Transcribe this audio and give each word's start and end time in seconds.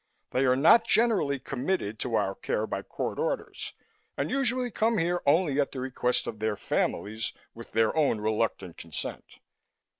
They 0.31 0.45
are 0.45 0.55
not 0.55 0.87
generally 0.87 1.37
committed 1.37 1.99
to 1.99 2.15
our 2.15 2.33
care 2.33 2.65
by 2.65 2.81
court 2.81 3.19
orders 3.19 3.73
and 4.17 4.31
usually 4.31 4.71
come 4.71 4.97
here 4.97 5.21
only 5.27 5.61
at 5.61 5.73
the 5.73 5.79
request 5.79 6.25
of 6.25 6.39
their 6.39 6.55
families 6.55 7.33
with 7.53 7.73
their 7.73 7.95
own 7.95 8.19
reluctant 8.19 8.77
consent. 8.77 9.35